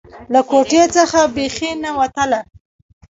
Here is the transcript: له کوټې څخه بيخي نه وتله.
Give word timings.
له 0.33 0.41
کوټې 0.49 0.83
څخه 0.95 1.19
بيخي 1.35 1.71
نه 1.83 1.91
وتله. 1.99 2.39